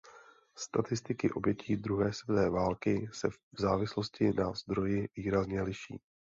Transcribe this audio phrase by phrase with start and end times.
[0.55, 6.01] Statistiky obětí druhé světové války se v závislosti na zdroji výrazně liší.